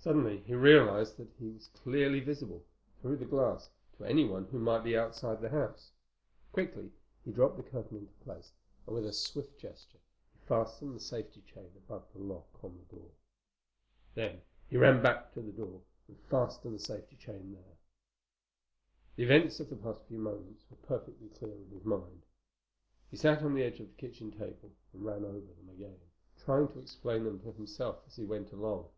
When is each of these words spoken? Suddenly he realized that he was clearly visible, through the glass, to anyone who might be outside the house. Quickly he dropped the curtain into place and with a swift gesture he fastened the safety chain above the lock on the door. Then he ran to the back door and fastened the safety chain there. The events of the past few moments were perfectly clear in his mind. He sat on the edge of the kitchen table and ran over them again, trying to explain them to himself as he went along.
Suddenly 0.00 0.38
he 0.38 0.54
realized 0.54 1.18
that 1.18 1.28
he 1.38 1.50
was 1.50 1.68
clearly 1.68 2.20
visible, 2.20 2.64
through 3.02 3.16
the 3.16 3.26
glass, 3.26 3.68
to 3.98 4.04
anyone 4.06 4.46
who 4.46 4.58
might 4.58 4.82
be 4.82 4.96
outside 4.96 5.42
the 5.42 5.50
house. 5.50 5.92
Quickly 6.50 6.90
he 7.26 7.30
dropped 7.30 7.58
the 7.58 7.62
curtain 7.62 7.98
into 7.98 8.24
place 8.24 8.52
and 8.86 8.94
with 8.94 9.04
a 9.04 9.12
swift 9.12 9.58
gesture 9.60 9.98
he 10.32 10.46
fastened 10.46 10.96
the 10.96 11.00
safety 11.00 11.42
chain 11.42 11.70
above 11.76 12.08
the 12.14 12.20
lock 12.20 12.48
on 12.64 12.78
the 12.78 12.96
door. 12.96 13.10
Then 14.14 14.40
he 14.70 14.78
ran 14.78 14.94
to 14.94 14.98
the 15.00 15.02
back 15.02 15.34
door 15.34 15.82
and 16.06 16.18
fastened 16.30 16.74
the 16.74 16.78
safety 16.78 17.16
chain 17.16 17.52
there. 17.52 17.76
The 19.16 19.24
events 19.24 19.60
of 19.60 19.68
the 19.68 19.76
past 19.76 20.00
few 20.04 20.16
moments 20.18 20.64
were 20.70 20.78
perfectly 20.88 21.28
clear 21.28 21.52
in 21.54 21.68
his 21.68 21.84
mind. 21.84 22.22
He 23.10 23.18
sat 23.18 23.42
on 23.42 23.52
the 23.52 23.62
edge 23.62 23.78
of 23.78 23.88
the 23.88 24.00
kitchen 24.08 24.30
table 24.30 24.72
and 24.94 25.04
ran 25.04 25.26
over 25.26 25.40
them 25.52 25.68
again, 25.68 26.00
trying 26.38 26.68
to 26.68 26.78
explain 26.78 27.24
them 27.24 27.40
to 27.40 27.52
himself 27.52 28.02
as 28.06 28.16
he 28.16 28.24
went 28.24 28.52
along. 28.52 28.88